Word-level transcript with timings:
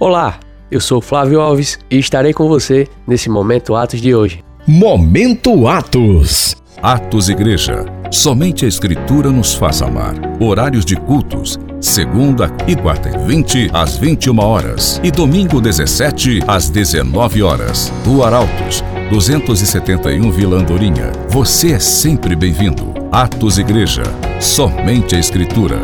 Olá, 0.00 0.38
eu 0.70 0.80
sou 0.80 1.00
Flávio 1.00 1.40
Alves 1.40 1.76
e 1.90 1.98
estarei 1.98 2.32
com 2.32 2.46
você 2.46 2.86
nesse 3.04 3.28
Momento 3.28 3.74
Atos 3.74 4.00
de 4.00 4.14
hoje. 4.14 4.44
Momento 4.64 5.66
Atos. 5.66 6.54
Atos 6.80 7.28
Igreja. 7.28 7.84
Somente 8.08 8.64
a 8.64 8.68
Escritura 8.68 9.28
nos 9.32 9.54
faz 9.54 9.82
amar. 9.82 10.14
Horários 10.40 10.84
de 10.84 10.94
cultos. 10.94 11.58
Segunda 11.80 12.48
e 12.68 12.76
quarta 12.76 13.08
e 13.08 13.26
20 13.26 13.70
às 13.72 13.96
21 13.96 14.38
horas 14.38 15.00
e 15.02 15.10
domingo 15.10 15.60
17 15.60 16.42
às 16.46 16.70
19 16.70 17.42
horas. 17.42 17.92
Do 18.04 18.22
Arautos, 18.22 18.84
271 19.10 20.30
Vila 20.30 20.58
Andorinha. 20.58 21.10
Você 21.28 21.72
é 21.72 21.80
sempre 21.80 22.36
bem-vindo. 22.36 22.94
Atos 23.10 23.58
Igreja. 23.58 24.04
Somente 24.40 25.16
a 25.16 25.18
Escritura. 25.18 25.76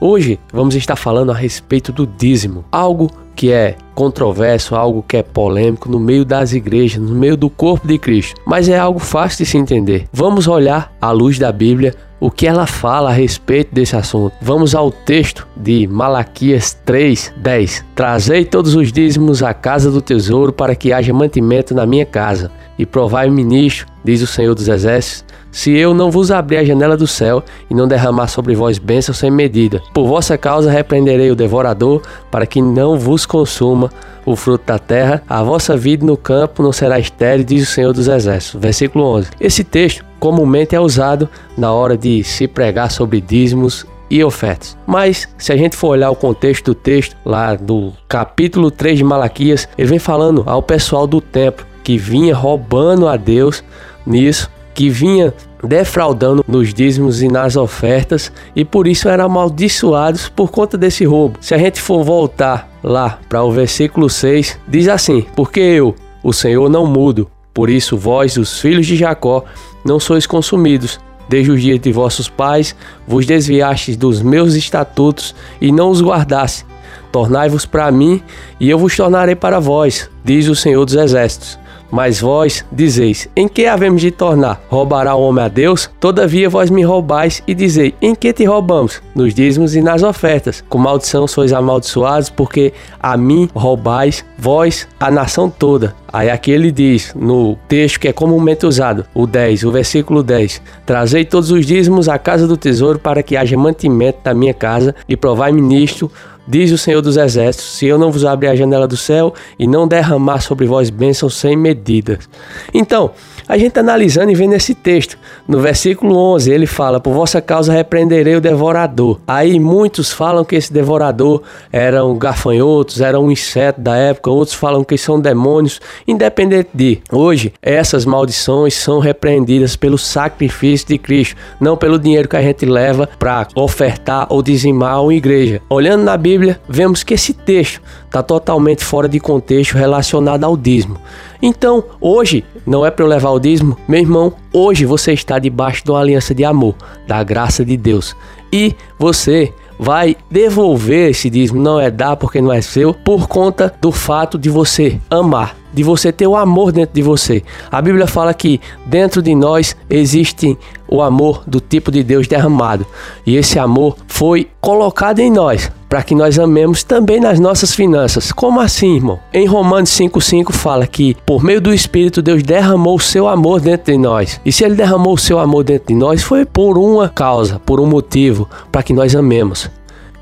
Hoje 0.00 0.40
vamos 0.52 0.74
estar 0.74 0.96
falando 0.96 1.30
a 1.30 1.34
respeito 1.34 1.92
do 1.92 2.06
dízimo, 2.06 2.64
algo 2.72 3.08
que 3.36 3.52
é 3.52 3.76
controverso, 3.94 4.74
algo 4.74 5.04
que 5.06 5.18
é 5.18 5.22
polêmico 5.22 5.90
no 5.90 6.00
meio 6.00 6.24
das 6.24 6.52
igrejas, 6.52 7.00
no 7.00 7.14
meio 7.14 7.36
do 7.36 7.48
corpo 7.48 7.86
de 7.86 7.98
Cristo, 7.98 8.40
mas 8.46 8.68
é 8.68 8.78
algo 8.78 8.98
fácil 8.98 9.44
de 9.44 9.50
se 9.50 9.58
entender. 9.58 10.06
Vamos 10.12 10.48
olhar 10.48 10.92
à 11.00 11.10
luz 11.10 11.38
da 11.38 11.52
Bíblia 11.52 11.94
o 12.18 12.30
que 12.30 12.46
ela 12.46 12.66
fala 12.66 13.10
a 13.10 13.12
respeito 13.12 13.74
desse 13.74 13.94
assunto. 13.94 14.34
Vamos 14.40 14.74
ao 14.74 14.90
texto 14.90 15.46
de 15.54 15.86
Malaquias 15.86 16.76
3:10. 16.86 17.84
Trazei 17.94 18.44
todos 18.44 18.74
os 18.74 18.90
dízimos 18.90 19.42
à 19.42 19.52
casa 19.52 19.90
do 19.90 20.00
tesouro 20.00 20.52
para 20.52 20.74
que 20.74 20.92
haja 20.92 21.12
mantimento 21.12 21.74
na 21.74 21.84
minha 21.84 22.06
casa, 22.06 22.50
e 22.78 22.86
provai 22.86 23.28
o 23.28 23.32
ministro, 23.32 23.86
diz 24.02 24.22
o 24.22 24.26
Senhor 24.26 24.54
dos 24.54 24.68
Exércitos, 24.68 25.25
se 25.56 25.74
eu 25.74 25.94
não 25.94 26.10
vos 26.10 26.30
abrir 26.30 26.58
a 26.58 26.64
janela 26.64 26.98
do 26.98 27.06
céu 27.06 27.42
e 27.70 27.74
não 27.74 27.88
derramar 27.88 28.28
sobre 28.28 28.54
vós 28.54 28.78
bênçãos 28.78 29.16
sem 29.16 29.30
medida. 29.30 29.80
Por 29.94 30.06
vossa 30.06 30.36
causa 30.36 30.70
repreenderei 30.70 31.30
o 31.30 31.34
devorador, 31.34 32.02
para 32.30 32.44
que 32.44 32.60
não 32.60 32.98
vos 32.98 33.24
consuma 33.24 33.90
o 34.26 34.36
fruto 34.36 34.66
da 34.66 34.78
terra, 34.78 35.22
a 35.26 35.42
vossa 35.42 35.74
vida 35.74 36.04
no 36.04 36.14
campo 36.14 36.62
não 36.62 36.72
será 36.72 36.98
estéril, 36.98 37.42
diz 37.42 37.62
o 37.62 37.72
Senhor 37.72 37.94
dos 37.94 38.06
Exércitos. 38.06 38.60
Versículo 38.60 39.06
11. 39.06 39.30
Esse 39.40 39.64
texto 39.64 40.04
comumente 40.20 40.76
é 40.76 40.80
usado 40.80 41.26
na 41.56 41.72
hora 41.72 41.96
de 41.96 42.22
se 42.22 42.46
pregar 42.46 42.90
sobre 42.90 43.18
dízimos 43.18 43.86
e 44.10 44.22
ofertas. 44.22 44.76
Mas 44.86 45.26
se 45.38 45.54
a 45.54 45.56
gente 45.56 45.74
for 45.74 45.88
olhar 45.88 46.10
o 46.10 46.16
contexto 46.16 46.66
do 46.66 46.74
texto, 46.74 47.16
lá 47.24 47.54
do 47.54 47.94
capítulo 48.06 48.70
3 48.70 48.98
de 48.98 49.04
Malaquias, 49.04 49.66
ele 49.78 49.88
vem 49.88 49.98
falando 49.98 50.42
ao 50.44 50.62
pessoal 50.62 51.06
do 51.06 51.18
templo 51.18 51.64
que 51.82 51.96
vinha 51.96 52.34
roubando 52.34 53.08
a 53.08 53.16
Deus 53.16 53.64
nisso 54.06 54.54
que 54.76 54.90
vinha 54.90 55.32
defraudando 55.66 56.44
nos 56.46 56.72
dízimos 56.72 57.22
e 57.22 57.28
nas 57.28 57.56
ofertas 57.56 58.32
e 58.54 58.64
por 58.64 58.86
isso 58.86 59.08
eram 59.08 59.26
amaldiçoados 59.26 60.28
por 60.28 60.50
conta 60.50 60.78
desse 60.78 61.04
roubo. 61.04 61.38
Se 61.40 61.54
a 61.54 61.58
gente 61.58 61.80
for 61.80 62.04
voltar 62.04 62.70
lá 62.82 63.18
para 63.28 63.42
o 63.42 63.50
versículo 63.50 64.08
6, 64.08 64.58
diz 64.68 64.88
assim: 64.88 65.26
Porque 65.34 65.60
eu, 65.60 65.94
o 66.22 66.32
Senhor, 66.32 66.68
não 66.68 66.86
mudo, 66.86 67.30
por 67.52 67.70
isso 67.70 67.96
vós, 67.96 68.36
os 68.36 68.60
filhos 68.60 68.86
de 68.86 68.96
Jacó, 68.96 69.44
não 69.84 69.98
sois 69.98 70.26
consumidos. 70.26 71.00
Desde 71.28 71.50
os 71.50 71.60
dias 71.60 71.80
de 71.80 71.90
vossos 71.90 72.28
pais 72.28 72.76
vos 73.06 73.26
desviastes 73.26 73.96
dos 73.96 74.22
meus 74.22 74.54
estatutos 74.54 75.34
e 75.60 75.72
não 75.72 75.90
os 75.90 76.00
guardaste. 76.00 76.64
Tornai-vos 77.10 77.66
para 77.66 77.90
mim, 77.90 78.22
e 78.60 78.70
eu 78.70 78.78
vos 78.78 78.96
tornarei 78.96 79.34
para 79.34 79.58
vós, 79.58 80.08
diz 80.24 80.48
o 80.48 80.54
Senhor 80.54 80.84
dos 80.84 80.94
Exércitos. 80.94 81.58
Mas 81.90 82.20
vós 82.20 82.64
dizeis: 82.70 83.28
Em 83.36 83.48
que 83.48 83.66
havemos 83.66 84.00
de 84.00 84.10
tornar? 84.10 84.60
Roubará 84.68 85.14
o 85.14 85.22
homem 85.22 85.44
a 85.44 85.48
Deus? 85.48 85.90
Todavia 86.00 86.48
vós 86.48 86.70
me 86.70 86.82
roubais 86.82 87.42
e 87.46 87.54
dizei: 87.54 87.94
Em 88.00 88.14
que 88.14 88.32
te 88.32 88.44
roubamos? 88.44 89.02
Nos 89.14 89.34
dízimos 89.34 89.74
e 89.74 89.82
nas 89.82 90.02
ofertas. 90.02 90.64
Com 90.68 90.78
maldição 90.78 91.26
sois 91.26 91.52
amaldiçoados, 91.52 92.30
porque 92.30 92.72
a 93.00 93.16
mim 93.16 93.48
roubais, 93.54 94.24
vós, 94.38 94.86
a 94.98 95.10
nação 95.10 95.48
toda. 95.48 95.94
Aí 96.12 96.30
aqui 96.30 96.50
ele 96.50 96.70
diz, 96.72 97.12
no 97.14 97.56
texto 97.68 98.00
que 98.00 98.08
é 98.08 98.12
comumente 98.12 98.64
usado, 98.64 99.04
o 99.12 99.26
10, 99.26 99.64
o 99.64 99.70
versículo 99.70 100.22
10: 100.22 100.62
Trazei 100.86 101.24
todos 101.24 101.50
os 101.50 101.66
dízimos 101.66 102.08
à 102.08 102.18
casa 102.18 102.46
do 102.46 102.56
tesouro 102.56 102.98
para 102.98 103.22
que 103.22 103.36
haja 103.36 103.56
mantimento 103.56 104.20
da 104.22 104.32
minha 104.32 104.54
casa 104.54 104.94
e 105.08 105.16
provai-me 105.16 105.60
nisto 105.60 106.10
Diz 106.48 106.70
o 106.70 106.78
Senhor 106.78 107.02
dos 107.02 107.16
Exércitos: 107.16 107.76
Se 107.76 107.86
eu 107.86 107.98
não 107.98 108.10
vos 108.10 108.24
abrir 108.24 108.48
a 108.48 108.56
janela 108.56 108.86
do 108.86 108.96
céu 108.96 109.34
e 109.58 109.66
não 109.66 109.88
derramar 109.88 110.40
sobre 110.40 110.66
vós 110.66 110.90
bênçãos 110.90 111.34
sem 111.34 111.56
medidas. 111.56 112.28
Então, 112.72 113.10
a 113.48 113.56
gente 113.56 113.78
analisando 113.78 114.30
e 114.30 114.34
vendo 114.34 114.54
esse 114.54 114.74
texto, 114.74 115.16
no 115.46 115.60
versículo 115.60 116.16
11, 116.16 116.50
ele 116.50 116.66
fala: 116.66 117.00
Por 117.00 117.12
vossa 117.12 117.40
causa 117.40 117.72
repreenderei 117.72 118.36
o 118.36 118.40
devorador. 118.40 119.20
Aí 119.26 119.60
muitos 119.60 120.12
falam 120.12 120.44
que 120.44 120.56
esse 120.56 120.72
devorador 120.72 121.42
eram 121.72 122.16
gafanhotos, 122.18 123.00
era 123.00 123.20
um 123.20 123.30
inseto 123.30 123.80
da 123.80 123.96
época, 123.96 124.30
outros 124.30 124.56
falam 124.56 124.82
que 124.82 124.98
são 124.98 125.20
demônios. 125.20 125.80
Independente 126.06 126.70
de, 126.74 127.00
hoje, 127.12 127.52
essas 127.62 128.04
maldições 128.04 128.74
são 128.74 128.98
repreendidas 128.98 129.76
pelo 129.76 129.96
sacrifício 129.96 130.88
de 130.88 130.98
Cristo, 130.98 131.36
não 131.60 131.76
pelo 131.76 131.98
dinheiro 131.98 132.28
que 132.28 132.36
a 132.36 132.42
gente 132.42 132.66
leva 132.66 133.08
para 133.18 133.46
ofertar 133.54 134.26
ou 134.28 134.42
dizimar 134.42 135.02
uma 135.02 135.14
igreja. 135.14 135.60
Olhando 135.68 136.02
na 136.02 136.16
Bíblia, 136.16 136.60
vemos 136.68 137.02
que 137.02 137.14
esse 137.14 137.32
texto 137.32 137.80
está 138.04 138.22
totalmente 138.22 138.84
fora 138.84 139.08
de 139.08 139.20
contexto 139.20 139.74
relacionado 139.74 140.44
ao 140.44 140.56
dízimo. 140.56 140.98
Então, 141.40 141.84
hoje, 142.00 142.44
não 142.66 142.84
é 142.84 142.90
para 142.90 143.04
eu 143.04 143.08
levar 143.08 143.30
o 143.30 143.38
dízimo, 143.38 143.76
meu 143.86 144.00
irmão, 144.00 144.32
hoje 144.52 144.84
você 144.84 145.12
está 145.12 145.38
debaixo 145.38 145.84
de 145.84 145.90
uma 145.90 146.00
aliança 146.00 146.34
de 146.34 146.44
amor, 146.44 146.74
da 147.06 147.22
graça 147.22 147.64
de 147.64 147.76
Deus. 147.76 148.16
E 148.52 148.74
você 148.98 149.52
vai 149.78 150.16
devolver 150.30 151.10
esse 151.10 151.28
dízimo, 151.28 151.60
não 151.60 151.78
é 151.78 151.90
dar 151.90 152.16
porque 152.16 152.40
não 152.40 152.52
é 152.52 152.60
seu, 152.60 152.94
por 152.94 153.28
conta 153.28 153.74
do 153.80 153.92
fato 153.92 154.38
de 154.38 154.48
você 154.48 154.98
amar, 155.10 155.54
de 155.72 155.82
você 155.82 156.10
ter 156.10 156.26
o 156.26 156.36
amor 156.36 156.72
dentro 156.72 156.94
de 156.94 157.02
você. 157.02 157.42
A 157.70 157.82
Bíblia 157.82 158.06
fala 158.06 158.32
que 158.32 158.60
dentro 158.86 159.20
de 159.20 159.34
nós 159.34 159.76
existe 159.90 160.56
o 160.88 161.02
amor 161.02 161.42
do 161.46 161.60
tipo 161.60 161.90
de 161.90 162.02
Deus 162.02 162.26
derramado, 162.26 162.86
e 163.26 163.36
esse 163.36 163.58
amor 163.58 163.96
foi 164.06 164.48
colocado 164.60 165.18
em 165.18 165.30
nós 165.30 165.70
para 165.96 166.02
que 166.02 166.14
nós 166.14 166.38
amemos 166.38 166.82
também 166.82 167.18
nas 167.18 167.40
nossas 167.40 167.74
finanças. 167.74 168.30
Como 168.30 168.60
assim, 168.60 168.96
irmão? 168.96 169.18
Em 169.32 169.46
Romanos 169.46 169.88
5,5 169.92 170.52
fala 170.52 170.86
que 170.86 171.16
por 171.24 171.42
meio 171.42 171.58
do 171.58 171.72
Espírito 171.72 172.20
Deus 172.20 172.42
derramou 172.42 172.96
o 172.96 173.00
seu 173.00 173.26
amor 173.26 173.62
dentro 173.62 173.90
de 173.90 173.96
nós. 173.96 174.38
E 174.44 174.52
se 174.52 174.62
Ele 174.62 174.74
derramou 174.74 175.14
o 175.14 175.18
seu 175.18 175.38
amor 175.38 175.64
dentro 175.64 175.88
de 175.88 175.94
nós, 175.94 176.22
foi 176.22 176.44
por 176.44 176.76
uma 176.76 177.08
causa, 177.08 177.58
por 177.64 177.80
um 177.80 177.86
motivo, 177.86 178.46
para 178.70 178.82
que 178.82 178.92
nós 178.92 179.16
amemos. 179.16 179.70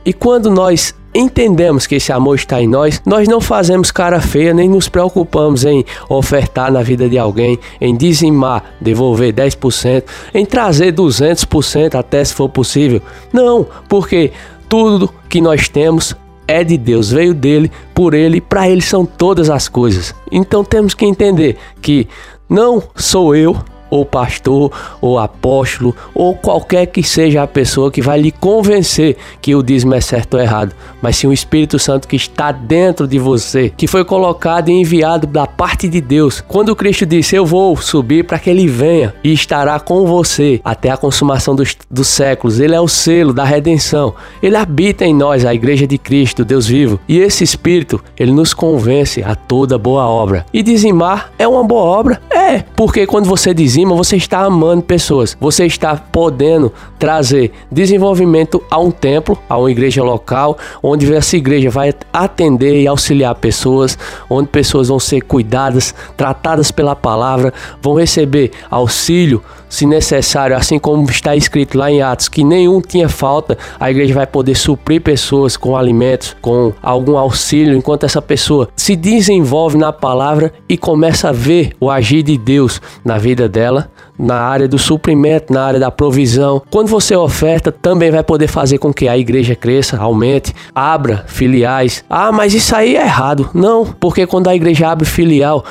E 0.05 0.13
quando 0.13 0.49
nós 0.49 0.95
entendemos 1.15 1.87
que 1.87 1.95
esse 1.95 2.13
amor 2.13 2.35
está 2.37 2.61
em 2.61 2.67
nós, 2.67 3.01
nós 3.07 3.29
não 3.29 3.41
fazemos 3.41 3.91
cara 3.91 4.21
feia 4.21 4.53
nem 4.53 4.69
nos 4.69 4.89
preocupamos 4.89 5.65
em 5.65 5.85
ofertar 6.09 6.73
na 6.73 6.83
vida 6.83 7.09
de 7.09 7.17
alguém, 7.17 7.59
em 7.81 7.97
dizimar, 7.97 8.75
devolver 8.81 9.33
10%, 9.33 10.05
em 10.35 10.45
trazer 10.45 10.93
200% 10.93 11.95
até 11.95 12.25
se 12.25 12.35
for 12.35 12.49
possível. 12.49 13.01
Não, 13.33 13.67
porque 13.89 14.33
tudo 14.69 15.13
que 15.29 15.41
nós 15.41 15.69
temos 15.69 16.15
é 16.47 16.63
de 16.63 16.77
Deus, 16.77 17.11
veio 17.11 17.35
dele, 17.35 17.71
por 17.95 18.15
ele, 18.15 18.41
para 18.41 18.69
ele 18.69 18.83
são 18.83 19.07
todas 19.07 19.49
as 19.49 19.69
coisas. 19.69 20.15
Então 20.31 20.63
temos 20.63 20.95
que 20.95 21.07
entender 21.07 21.57
que 21.81 22.07
não 22.49 22.83
sou 22.95 23.35
eu, 23.35 23.57
ou 23.95 24.05
pastor, 24.05 24.73
ou 25.01 25.19
apóstolo, 25.19 25.95
ou 26.15 26.35
qualquer 26.35 26.87
que 26.87 27.03
seja 27.03 27.43
a 27.43 27.47
pessoa 27.47 27.91
que 27.91 28.03
vai 28.03 28.21
lhe 28.21 28.33
convencer 28.33 29.17
que 29.41 29.55
o 29.55 29.63
dízimo 29.63 29.95
é 29.95 30.01
certo 30.01 30.35
ou 30.35 30.41
errado, 30.41 30.75
mas 31.01 31.17
sim 31.17 31.27
o 31.27 31.33
Espírito 31.33 31.79
Santo 31.79 32.09
que 32.09 32.17
está 32.17 32.51
dentro 32.51 33.07
de 33.07 33.19
você, 33.19 33.73
que 33.77 33.87
foi 33.87 34.05
colocado 34.05 34.69
e 34.69 34.73
enviado 34.73 35.27
da 35.27 35.47
parte 35.47 35.89
de 35.89 36.01
Deus. 36.01 36.41
Quando 36.41 36.75
Cristo 36.75 37.07
disse: 37.07 37.37
Eu 37.37 37.47
vou 37.47 37.77
subir 37.77 38.25
para 38.25 38.39
que 38.39 38.51
ele 38.51 38.67
venha 38.67 39.15
e 39.23 39.33
estará 39.33 39.79
com 39.79 40.07
você 40.07 40.61
até 40.65 40.91
a 40.91 40.97
consumação 40.97 41.55
dos, 41.55 41.77
dos 41.91 42.09
séculos, 42.09 42.59
ele 42.59 42.75
é 42.75 42.81
o 42.81 42.89
selo 42.89 43.33
da 43.33 43.45
redenção, 43.45 44.15
ele 44.43 44.57
habita 44.57 45.05
em 45.05 45.15
nós, 45.15 45.45
a 45.45 45.55
Igreja 45.55 45.87
de 45.87 45.99
Cristo, 45.99 46.45
Deus 46.45 46.67
vivo, 46.67 46.99
e 47.09 47.19
esse 47.19 47.45
Espírito 47.45 48.03
ele 48.19 48.33
nos 48.33 48.53
convence 48.53 49.23
a 49.23 49.35
toda 49.35 49.79
boa 49.79 50.07
obra. 50.07 50.45
E 50.53 50.63
dizimar 50.63 51.33
é 51.39 51.47
uma 51.47 51.63
boa 51.63 51.83
obra? 51.83 52.21
É, 52.31 52.65
porque 52.75 53.07
quando 53.07 53.27
você 53.27 53.53
dizima, 53.53 53.84
cima, 53.85 53.95
você 53.95 54.17
está 54.17 54.41
amando 54.41 54.83
pessoas. 54.83 55.37
Você 55.39 55.67
está 55.67 55.95
podendo 55.95 56.73
trazer 56.99 57.53
desenvolvimento 57.71 58.63
a 58.71 58.79
um 58.79 58.91
templo, 58.91 59.39
a 59.49 59.59
uma 59.59 59.71
igreja 59.71 60.03
local, 60.03 60.57
onde 60.83 61.13
essa 61.15 61.37
igreja 61.37 61.69
vai 61.69 61.93
atender 62.13 62.81
e 62.81 62.87
auxiliar 62.87 63.35
pessoas, 63.35 63.99
onde 64.29 64.49
pessoas 64.49 64.89
vão 64.89 64.99
ser 64.99 65.21
cuidadas, 65.21 65.95
tratadas 66.17 66.71
pela 66.71 66.97
palavra, 66.97 67.53
vão 67.83 67.95
receber 67.95 68.51
auxílio 68.71 69.43
se 69.75 69.87
necessário, 69.87 70.57
assim 70.57 70.79
como 70.79 71.11
está 71.11 71.35
escrito 71.35 71.77
lá 71.77 71.91
em 71.91 72.01
Atos, 72.01 72.29
que 72.29 72.45
nenhum 72.45 72.81
tinha 72.81 73.09
falta, 73.09 73.59
a 73.79 73.91
igreja 73.91 74.15
vai 74.15 74.27
poder 74.27 74.55
suprir 74.55 75.01
pessoas 75.01 75.57
com 75.57 75.77
alimentos, 75.77 76.37
com 76.41 76.73
algum 76.81 77.19
auxílio, 77.19 77.77
enquanto 77.77 78.05
essa 78.05 78.23
pessoa 78.23 78.69
se 78.77 78.95
desenvolve 78.95 79.77
na 79.77 79.93
palavra 79.93 80.53
e 80.69 80.79
começa 80.79 81.31
a 81.31 81.33
ver 81.33 81.73
o 81.81 81.91
agir 81.91 82.23
de 82.23 82.39
Deus 82.39 82.81
na 83.05 83.19
vida 83.19 83.49
dela, 83.49 83.91
na 84.17 84.37
área 84.37 84.69
do 84.69 84.79
suprimento, 84.79 85.53
na 85.53 85.65
área 85.65 85.81
da 85.81 85.91
provisão. 85.91 86.63
Quando 86.71 86.87
você 86.87 87.17
oferta, 87.17 87.73
também 87.73 88.13
vai 88.13 88.23
poder 88.23 88.47
fazer 88.47 88.79
com 88.79 88.95
que 88.95 89.09
a 89.09 89.19
igreja 89.19 89.57
cresça, 89.57 89.97
aumente, 89.99 90.55
abra 90.73 91.25
filiais. 91.27 92.05
Ah, 92.09 92.31
mas 92.31 92.55
isso 92.55 92.77
aí 92.77 92.95
é 92.95 93.03
errado. 93.03 93.51
Não, 93.53 93.85
porque 93.85 94.25
quando 94.25 94.47
a 94.47 94.55
igreja 94.55 94.89
abre 94.89 95.05
filial, 95.05 95.65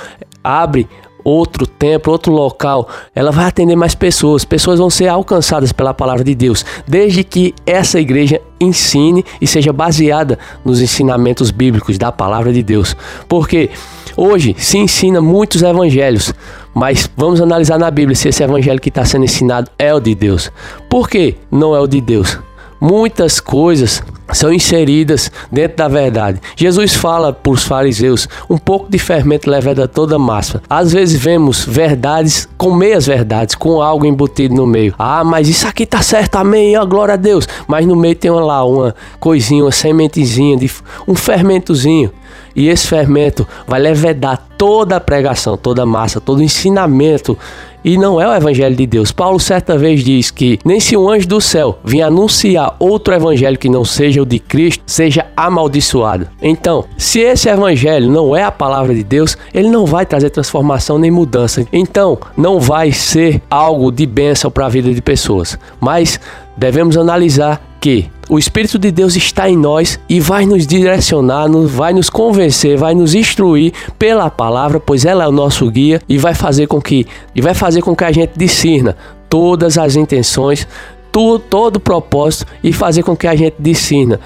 abre 0.43 0.89
outro 1.23 1.65
templo, 1.65 2.11
outro 2.11 2.31
local, 2.31 2.87
ela 3.15 3.31
vai 3.31 3.45
atender 3.45 3.75
mais 3.75 3.95
pessoas. 3.95 4.43
Pessoas 4.43 4.79
vão 4.79 4.89
ser 4.89 5.07
alcançadas 5.07 5.71
pela 5.71 5.93
palavra 5.93 6.23
de 6.23 6.35
Deus, 6.35 6.65
desde 6.87 7.23
que 7.23 7.53
essa 7.65 7.99
igreja 7.99 8.41
ensine 8.59 9.23
e 9.41 9.47
seja 9.47 9.73
baseada 9.73 10.37
nos 10.63 10.81
ensinamentos 10.81 11.51
bíblicos 11.51 11.97
da 11.97 12.11
palavra 12.11 12.51
de 12.51 12.63
Deus. 12.63 12.95
Porque 13.27 13.69
hoje 14.15 14.55
se 14.57 14.77
ensina 14.77 15.21
muitos 15.21 15.61
evangelhos, 15.61 16.33
mas 16.73 17.09
vamos 17.15 17.41
analisar 17.41 17.77
na 17.77 17.91
Bíblia 17.91 18.15
se 18.15 18.29
esse 18.29 18.43
evangelho 18.43 18.79
que 18.79 18.89
está 18.89 19.05
sendo 19.05 19.25
ensinado 19.25 19.69
é 19.77 19.93
o 19.93 19.99
de 19.99 20.15
Deus. 20.15 20.51
Por 20.89 21.09
que 21.09 21.35
não 21.51 21.75
é 21.75 21.79
o 21.79 21.87
de 21.87 22.01
Deus? 22.01 22.39
Muitas 22.79 23.39
coisas 23.39 24.03
são 24.33 24.53
inseridas 24.53 25.31
dentro 25.51 25.77
da 25.77 25.87
verdade. 25.87 26.39
Jesus 26.55 26.93
fala 26.93 27.31
para 27.31 27.51
os 27.51 27.63
fariseus: 27.63 28.27
um 28.49 28.57
pouco 28.57 28.89
de 28.89 28.97
fermento 28.97 29.49
leveda 29.49 29.87
toda 29.87 30.19
massa. 30.19 30.61
Às 30.69 30.91
vezes 30.93 31.19
vemos 31.19 31.65
verdades 31.65 32.47
com 32.57 32.73
meias 32.73 33.05
verdades, 33.05 33.55
com 33.55 33.81
algo 33.81 34.05
embutido 34.05 34.55
no 34.55 34.65
meio. 34.65 34.93
Ah, 34.97 35.23
mas 35.23 35.47
isso 35.47 35.67
aqui 35.67 35.85
tá 35.85 36.01
certo, 36.01 36.35
amém, 36.35 36.77
ó, 36.77 36.85
glória 36.85 37.13
a 37.13 37.17
Deus. 37.17 37.47
Mas 37.67 37.85
no 37.85 37.95
meio 37.95 38.15
tem 38.15 38.31
lá 38.31 38.65
uma 38.65 38.95
coisinha, 39.19 39.63
uma 39.63 39.71
sementezinha, 39.71 40.57
de, 40.57 40.71
um 41.07 41.15
fermentozinho. 41.15 42.11
E 42.55 42.69
esse 42.69 42.87
fermento 42.87 43.47
vai 43.67 43.79
levedar 43.79 44.47
toda 44.57 44.95
a 44.95 44.99
pregação, 44.99 45.57
toda 45.57 45.83
a 45.83 45.85
massa, 45.85 46.21
todo 46.21 46.39
o 46.39 46.43
ensinamento 46.43 47.37
e 47.83 47.97
não 47.97 48.19
é 48.19 48.27
o 48.27 48.33
evangelho 48.33 48.75
de 48.75 48.87
Deus. 48.87 49.11
Paulo 49.11 49.39
certa 49.39 49.77
vez 49.77 50.03
diz 50.03 50.31
que 50.31 50.57
nem 50.63 50.79
se 50.79 50.95
um 50.95 51.09
anjo 51.09 51.27
do 51.27 51.41
céu 51.41 51.77
vir 51.83 52.01
anunciar 52.01 52.75
outro 52.79 53.13
evangelho 53.13 53.57
que 53.57 53.67
não 53.67 53.83
seja 53.83 54.21
o 54.21 54.25
de 54.25 54.39
Cristo, 54.39 54.83
seja 54.85 55.25
amaldiçoado. 55.35 56.27
Então, 56.41 56.85
se 56.97 57.19
esse 57.19 57.49
evangelho 57.49 58.09
não 58.09 58.35
é 58.35 58.43
a 58.43 58.51
palavra 58.51 58.95
de 58.95 59.03
Deus, 59.03 59.37
ele 59.53 59.69
não 59.69 59.85
vai 59.85 60.05
trazer 60.05 60.29
transformação 60.29 60.97
nem 60.97 61.11
mudança. 61.11 61.67
Então, 61.73 62.17
não 62.37 62.59
vai 62.59 62.91
ser 62.91 63.41
algo 63.49 63.91
de 63.91 64.05
bênção 64.05 64.49
para 64.49 64.65
a 64.65 64.69
vida 64.69 64.93
de 64.93 65.01
pessoas. 65.01 65.59
Mas 65.81 66.19
devemos 66.55 66.95
analisar 66.95 67.61
que 67.83 68.09
o 68.29 68.39
Espírito 68.39 68.79
de 68.79 68.93
Deus 68.93 69.17
está 69.17 69.49
em 69.49 69.57
nós 69.57 69.99
e 70.07 70.17
vai 70.21 70.45
nos 70.45 70.65
direcionar, 70.65 71.49
vai 71.67 71.91
nos 71.91 72.09
convencer, 72.09 72.77
vai 72.77 72.95
nos 72.95 73.13
instruir 73.13 73.73
pela 73.99 74.29
palavra, 74.29 74.79
pois 74.79 75.03
ela 75.03 75.25
é 75.25 75.27
o 75.27 75.33
nosso 75.33 75.69
guia 75.69 76.01
e 76.07 76.17
vai 76.17 76.33
fazer 76.33 76.65
com 76.67 76.81
que 76.81 77.05
e 77.35 77.41
vai 77.41 77.53
fazer 77.53 77.81
com 77.81 77.93
que 77.93 78.05
a 78.05 78.11
gente 78.13 78.31
discirna 78.37 78.95
todas 79.27 79.77
as 79.77 79.97
intenções, 79.97 80.65
todo, 81.11 81.41
todo 81.41 81.75
o 81.75 81.79
propósito 81.81 82.45
e 82.63 82.71
fazer 82.71 83.03
com 83.03 83.17
que 83.17 83.27
a 83.27 83.35
gente 83.35 83.55
discirna 83.59 84.17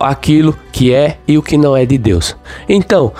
aquilo 0.00 0.58
que 0.72 0.92
é 0.92 1.18
e 1.28 1.38
o 1.38 1.42
que 1.42 1.56
não 1.56 1.76
é 1.76 1.86
de 1.86 1.96
Deus. 1.96 2.36
Então, 2.68 3.12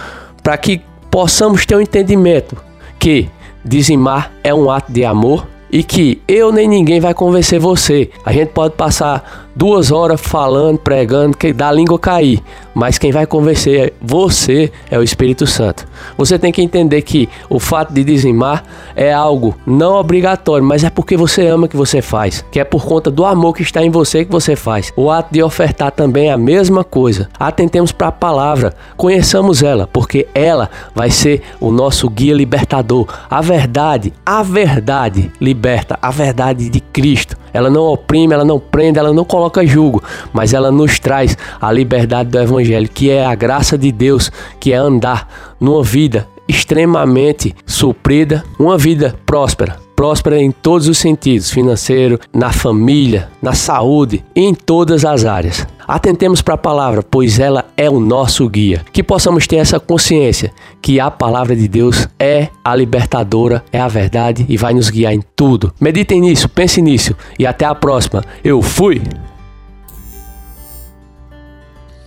para 0.43 0.57
que 0.59 0.83
possamos 1.09 1.65
ter 1.65 1.77
um 1.77 1.81
entendimento 1.81 2.57
que 2.99 3.29
dizimar 3.65 4.33
é 4.43 4.53
um 4.53 4.69
ato 4.69 4.91
de 4.91 5.05
amor 5.05 5.47
e 5.71 5.85
que 5.85 6.21
eu 6.27 6.51
nem 6.51 6.69
ninguém 6.69 6.99
vai 6.99 7.15
convencer 7.15 7.61
você. 7.61 8.11
A 8.25 8.33
gente 8.33 8.49
pode 8.49 8.75
passar 8.75 9.44
duas 9.55 9.93
horas 9.93 10.21
falando, 10.21 10.79
pregando, 10.79 11.37
que 11.37 11.53
dá 11.53 11.69
a 11.69 11.73
língua 11.73 11.99
cair. 11.99 12.43
Mas 12.75 12.99
quem 12.99 13.13
vai 13.13 13.25
convencer 13.27 13.95
você 14.03 14.73
é 14.91 14.99
o 14.99 15.03
Espírito 15.03 15.47
Santo. 15.47 15.87
Você 16.19 16.39
tem 16.39 16.51
que 16.51 16.61
entender 16.61 17.03
que 17.03 17.29
o 17.49 17.61
fato 17.61 17.93
de 17.93 18.03
dizimar 18.03 18.65
é 18.97 19.13
algo 19.13 19.55
não 19.65 19.95
obrigatório, 19.95 20.67
mas 20.67 20.83
é 20.83 20.91
porque 20.91 21.17
você 21.17 21.47
ama 21.47 21.69
que 21.69 21.77
você 21.77 22.03
faz, 22.03 22.45
que 22.51 22.59
é 22.59 22.65
por 22.65 22.85
conta 22.85 23.11
do 23.11 23.25
amor 23.25 23.55
que 23.55 23.63
está 23.63 23.83
em 23.83 23.91
você 23.91 24.25
que 24.25 24.33
você 24.33 24.57
faz. 24.57 24.93
O 24.97 25.11
ato 25.11 25.33
de 25.33 25.43
ofertar 25.43 25.93
também 25.93 26.29
é 26.29 26.33
a 26.33 26.39
mesma 26.39 26.83
coisa. 26.83 27.29
Atentemos 27.39 27.93
para 27.93 28.09
a 28.09 28.13
palavra, 28.13 28.75
conheçamos 28.97 29.63
ela, 29.63 29.89
porque 29.93 30.27
ela 30.35 30.69
vai 30.95 31.11
ser 31.11 31.43
o 31.61 31.71
nosso 31.71 32.11
guia 32.11 32.35
libertador. 32.35 33.07
A 33.31 33.41
verdade, 33.41 34.13
a 34.27 34.43
verdade 34.43 35.31
liberta, 35.41 35.99
a 36.03 36.11
verdade 36.11 36.69
de 36.69 36.81
Cristo. 36.81 37.44
Ela 37.55 37.71
não 37.71 37.85
oprime, 37.85 38.35
ela 38.35 38.45
não 38.45 38.59
prende, 38.59 38.99
ela 38.99 39.13
não 39.13 39.25
coloca 39.25 39.65
julgo, 39.65 40.03
mas 40.33 40.53
ela 40.53 40.71
nos 40.71 40.99
traz 40.99 41.39
a 41.61 41.73
liberdade 41.73 42.29
do 42.29 42.39
Evangelho, 42.39 42.89
que 42.89 43.11
é 43.11 43.25
a 43.25 43.35
graça 43.35 43.79
de 43.79 43.91
Deus, 43.91 44.31
que 44.61 44.73
é 44.73 44.77
andar 44.77 45.55
numa 45.61 45.83
vida 45.83 46.29
extremamente 46.47 47.55
suprida, 47.65 48.45
uma 48.59 48.77
vida 48.77 49.15
próspera 49.25 49.84
próspera 49.95 50.41
em 50.41 50.51
todos 50.51 50.89
os 50.89 50.99
sentidos, 50.99 51.51
financeiro, 51.51 52.19
na 52.33 52.53
família, 52.53 53.29
na 53.41 53.53
saúde, 53.53 54.25
em 54.35 54.55
todas 54.55 55.05
as 55.05 55.25
áreas. 55.25 55.67
Atentemos 55.87 56.41
para 56.41 56.55
a 56.55 56.59
palavra, 56.59 57.03
pois 57.03 57.39
ela 57.39 57.67
é 57.77 57.89
o 57.91 58.01
nosso 58.01 58.49
guia. 58.49 58.85
Que 58.93 59.03
possamos 59.03 59.47
ter 59.47 59.57
essa 59.57 59.79
consciência 59.79 60.53
que 60.81 60.99
a 60.99 61.11
palavra 61.11 61.55
de 61.55 61.69
Deus 61.69 62.09
é 62.19 62.49
a 62.65 62.75
libertadora, 62.75 63.63
é 63.73 63.79
a 63.79 63.89
verdade 63.89 64.47
e 64.49 64.57
vai 64.57 64.73
nos 64.73 64.89
guiar 64.89 65.13
em 65.13 65.23
tudo. 65.37 65.73
Meditem 65.81 66.21
nisso, 66.21 66.49
pense 66.49 66.81
nisso 66.81 67.15
e 67.39 67.47
até 67.47 67.65
a 67.65 67.75
próxima. 67.75 68.25
Eu 68.43 68.63
fui. 68.63 69.03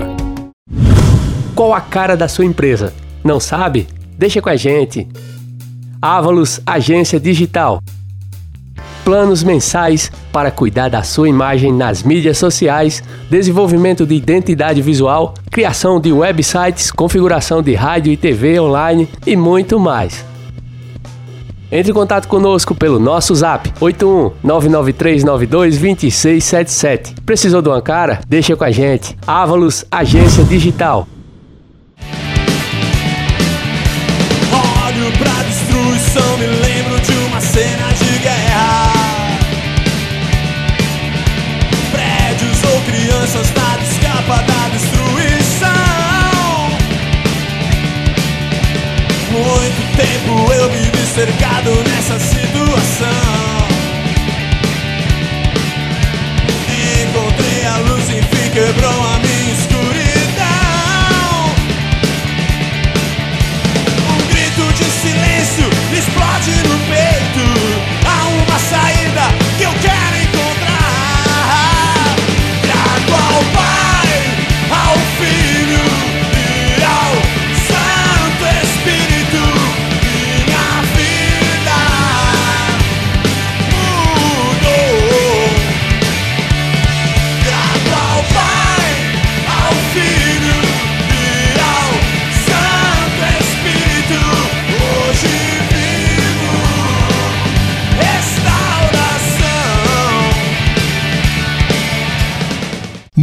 Qual 1.53 1.71
a 1.71 1.81
cara 1.81 2.17
da 2.17 2.27
sua 2.27 2.45
empresa? 2.45 2.91
Não 3.23 3.39
sabe? 3.39 3.87
Deixa 4.17 4.41
com 4.41 4.49
a 4.49 4.55
gente. 4.55 5.07
Ávalos 6.01 6.59
Agência 6.65 7.19
Digital. 7.19 7.79
Planos 9.05 9.43
mensais 9.43 10.11
para 10.31 10.49
cuidar 10.49 10.89
da 10.89 11.03
sua 11.03 11.29
imagem 11.29 11.71
nas 11.71 12.01
mídias 12.01 12.39
sociais, 12.39 13.03
desenvolvimento 13.29 14.05
de 14.05 14.15
identidade 14.15 14.81
visual, 14.81 15.35
criação 15.51 15.99
de 15.99 16.11
websites, 16.11 16.91
configuração 16.91 17.61
de 17.61 17.75
rádio 17.75 18.11
e 18.11 18.17
TV 18.17 18.59
online 18.59 19.07
e 19.27 19.35
muito 19.35 19.79
mais. 19.79 20.30
Entre 21.71 21.89
em 21.89 21.93
contato 21.93 22.27
conosco 22.27 22.75
pelo 22.75 22.99
nosso 22.99 23.33
zap 23.33 23.71
81 23.79 24.31
99392 24.43 25.77
2677. 25.77 27.15
Precisou 27.25 27.61
de 27.61 27.69
uma 27.69 27.81
cara? 27.81 28.19
Deixa 28.27 28.57
com 28.57 28.63
a 28.65 28.71
gente. 28.71 29.17
Ávalos 29.25 29.85
Agência 29.89 30.43
Digital. 30.43 31.07
Olho 34.51 35.11
pra 35.17 35.43
destruição, 35.43 36.37
me 36.37 36.47
lembro 36.47 36.99
de 36.99 37.13
uma 37.27 37.39
cena 37.39 37.87
de 37.93 38.19
guerra. 38.19 38.91
Prédios 41.89 42.63
ou 42.65 42.81
crianças, 42.81 43.53
nada 43.55 43.81
escapa 43.81 44.43
da 44.43 44.67
destruição. 44.73 45.71
Muito 49.31 49.90
tempo 50.01 50.51
eu 50.53 50.69
vivi 50.69 51.05
cercado 51.13 51.69
nessa 51.89 52.19
situação. 52.19 53.07
Encontrei 57.03 57.65
a 57.65 57.77
luz, 57.77 58.09
enfim, 58.09 58.49
quebrou 58.51 59.03
a 59.13 59.19
minha 59.19 59.53
escuridão. 59.53 59.91
Um 64.09 64.27
grito 64.31 64.73
de 64.73 64.85
silêncio 64.85 65.69
explode 65.97 66.51
no 66.67 66.79
peito. 66.87 67.20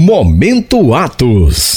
Momento 0.08 0.94
Atos. 0.94 1.68